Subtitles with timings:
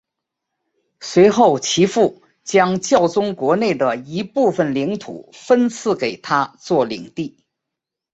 [1.01, 7.45] 随后其父将教宗国内的一部份领土分赐给他做领地。